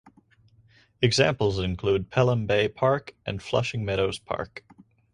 [1.03, 4.63] Examples include Pelham Bay Park and Flushing Meadows Park.